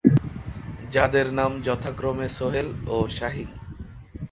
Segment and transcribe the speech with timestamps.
[0.91, 3.49] যাদের নাম যথাক্রমে, সোহেল ও শাহিন।